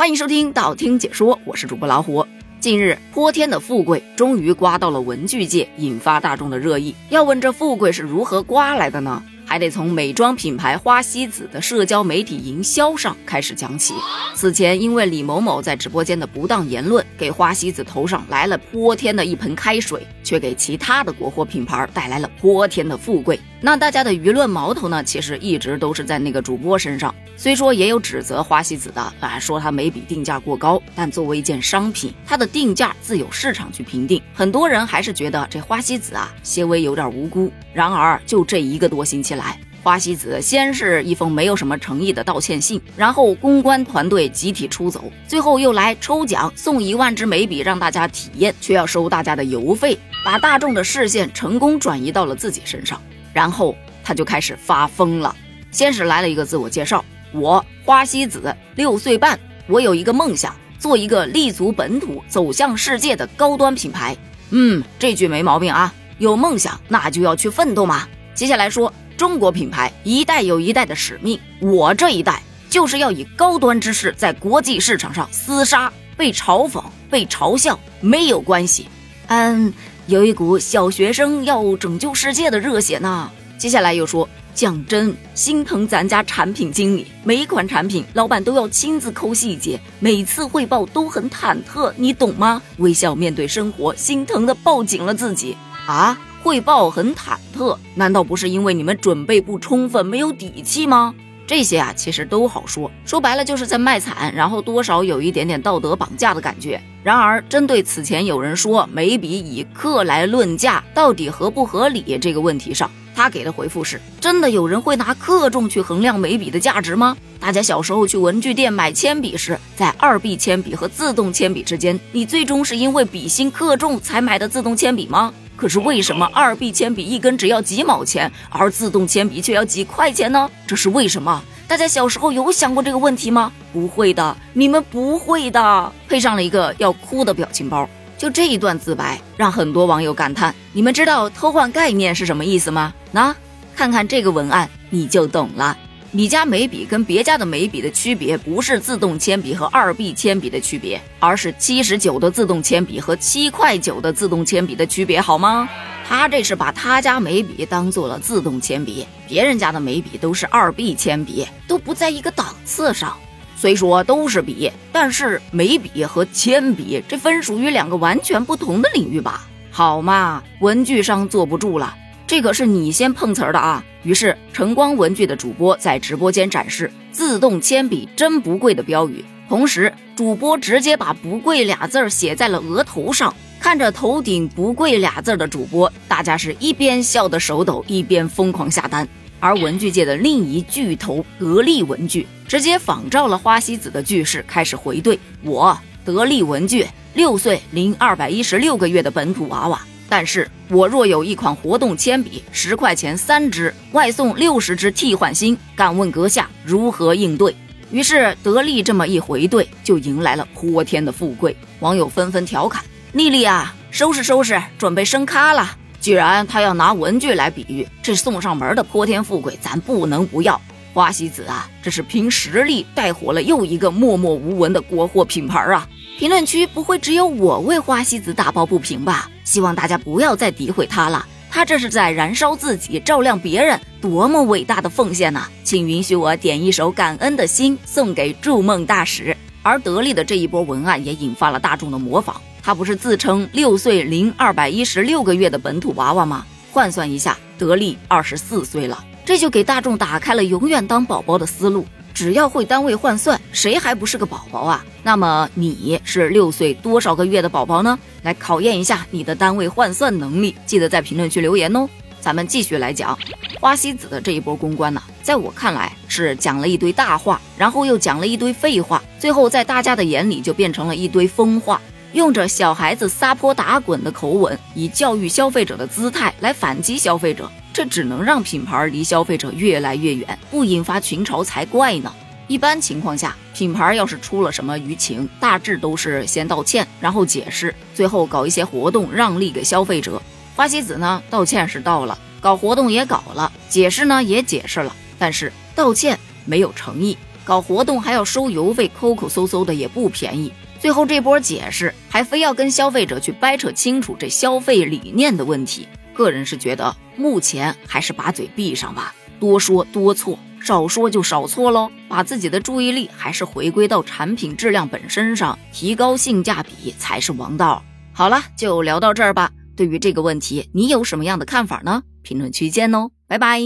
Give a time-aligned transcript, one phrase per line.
[0.00, 2.26] 欢迎收听道听解说，我是主播老虎。
[2.58, 6.94] 近日，泼天的富贵终于刮到了文具界，引发大众的热议。
[7.10, 9.22] 要问这富贵是如何刮来的呢？
[9.44, 13.92] 还得从美妆品牌花西子的社交媒体营销上开始讲起。
[14.34, 23.38] 此前，因为李某某在直播间的不当言论，给花西子头上来了泼天的一盆开水，却给其他的国货品牌带来了泼天的富贵。
[23.60, 27.14] 那大家的舆论矛头呢，其实一直都是在那个主播身上。
[27.40, 34.22] 虽说也有指责花西子的，啊，说他眉笔定价过高，但作为一件商品，它的定价自有市场去评定。
[34.34, 37.50] 很多人还是觉得这花西子啊，些微有点无辜。
[37.72, 53.00] 然而，就这一个多星期来，花西子先是一封没有什么诚意的道歉信，然后公关团队集体出走，最后又来抽奖送一万支眉笔让大家体验，却要收大家的邮费，把大众的视线成功转移到了自己身上。
[53.32, 55.34] 然后他就开始发疯了，
[55.70, 57.02] 先是来了一个自我介绍。
[57.32, 64.16] 我花西子六岁半，我有一个梦想，做一个立足本土、走向世界的高端品牌。
[64.50, 65.92] 嗯，这句没毛病啊。
[66.18, 68.06] 有梦想，那就要去奋斗嘛。
[68.34, 75.92] 接下来说，中国品牌一代有一代的使命，我这一代就是要以高端之势在国际市场上厮杀。
[76.16, 78.86] 被嘲讽、被嘲笑没有关系，
[79.28, 79.72] 嗯，
[80.06, 83.30] 有一股小学生要拯救世界的热血呢。
[83.60, 84.26] 接下来又说。
[84.52, 92.60] 讲真，心疼咱家产品经理，每一款产品老板都要亲自抠细节，每次汇报都很忐忑，你懂吗？
[92.78, 96.18] 微笑面对生活，心疼的抱紧了自己啊！
[96.42, 101.14] 汇报很忐忑，难道不是因为你们准备不充分，没有底气吗？
[101.50, 106.80] 这些啊，其实都好说，说白了就是在卖惨，然后多少有一点点道德绑架的感觉。
[107.02, 112.88] 然而，针对此前有人说眉笔以克来论价，到底合不合理这个问题上。
[113.16, 117.16] 他给的回复是：真的有人会拿克重去衡量眉笔的价值吗？
[117.40, 125.34] 大家小时候去文具店买铅笔时，在二 B 铅笔和自动铅笔之间，你最终是因为笔芯克重才买的自动铅笔吗？
[125.60, 130.50] 可是为什么二 B 铅笔一根只要几毛钱，而自动铅笔却要几块钱呢？
[130.66, 131.42] 这是为什么？
[131.68, 133.52] 大家小时候有想过这个问题吗？
[133.70, 135.92] 不会的，你们不会的。
[136.08, 137.86] 配上了一个要哭的表情包。
[138.16, 142.94] 就这一段自白，让很多网友感叹：你们知道偷换概念是什么意思吗？
[143.12, 143.36] 那
[143.76, 145.76] 看看这个文案，你就懂了。
[146.12, 155.68] 你家眉笔跟别家的眉笔的区别，不是自动铅笔和二 B 铅笔的区别，而是七十九的自动铅笔和七块九的自动铅笔的区别，好吗？
[156.08, 163.16] 他这是把他家眉笔当做了自动铅笔，别人家的眉笔都是二 B 铅笔，都不在一个档次上。
[163.56, 169.46] 虽说都是笔，但是眉笔和铅笔这分属于两个完全不同的领域吧？
[169.70, 171.94] 好嘛，文具商坐不住了，
[172.30, 173.84] 这可是你先碰瓷儿的啊！
[174.04, 183.34] 于是晨光文具的主播在直播间展示“自动铅笔真不贵”的标语，同时主播直接把“不贵”俩字儿写在了额头上。
[183.58, 189.08] 看着头顶“不贵”俩字的主播，大家是一边笑得手抖，一边疯狂下单。
[189.40, 207.54] 而文具界的另一巨头得力文具直接仿照了花西子的句式，开始回怼我得力文具六岁零二百一十六个月的本土娃娃，但是我若有一款活动铅笔，十块钱三支，外送六十支替换芯，敢问阁下如何应对？
[207.92, 215.76] 于是得力这么一回怼，就迎来了泼天的富贵，网友纷纷调侃：丽丽啊，收拾收拾，准备升咖了。
[216.00, 220.60] 既然他要拿文具来比喻，这送上门的泼天富贵，咱不能不要。
[220.92, 225.86] 花西子啊，这是凭实力带火了又一个默默无闻的国货品牌啊！
[226.18, 229.30] 评论区不会只有我为花西子打抱不平吧？
[229.50, 235.48] 希望大家不要再诋毁他了，他这是在燃烧自己，照亮别人，多么伟大的奉献呐！
[235.64, 239.36] 请允许我点一首感恩的心送给筑梦大使。
[239.64, 242.40] 而得力的这一波文案也引发了大众的模仿。
[242.62, 246.46] 他不是自称六岁零二百一十六个月的本土娃娃吗？
[246.70, 251.84] 换算一下，得力二十四岁了，这就给大众打开了永远当宝宝的思路。
[252.12, 254.84] 只要会单位换算，谁还不是个宝宝啊？
[255.02, 257.98] 那么你是六岁多少个月的宝宝呢？
[258.22, 261.88] 来考验一下你的单位换算能力，记得在评论区留言哦。
[262.20, 263.18] 咱们继续来讲
[263.58, 271.80] 花西子的这一波公关呢，在我看来是讲了一堆大话，然后又讲了一堆废话，最后在大家的眼里就变成了一堆疯话。
[272.12, 282.12] 用着小孩子撒泼打滚的口吻，以教育消费者的姿态来反击消费者，这只能让品牌离消费者越来越远，不引发群嘲才怪呢。
[282.48, 290.20] 一般情况下，品牌要是出了什么舆情，大致都是先道歉，然后解释，最后搞一些活动让利给消费者。
[290.56, 297.16] 花西子呢，道歉是道了，搞活动也搞了，解释呢也解释了，但是道歉没有诚意。
[297.44, 300.52] 搞活动还要收邮费，抠抠搜搜的也不便宜。
[300.80, 305.86] 最后这波解释还非要跟消费者去掰扯清楚这消费理念的问题。
[306.20, 311.90] 个人是觉得目前还是把嘴闭上吧，多说多错，少说就少错喽。
[312.10, 317.82] 把自己的注意力还是回归到产品质量本身上，提高性价比才是王道。
[318.12, 319.50] 好了，就聊到这儿吧。
[319.74, 322.02] 对于这个问题，你有什么样的看法呢？
[322.22, 323.60] 评论区见哦，拜拜。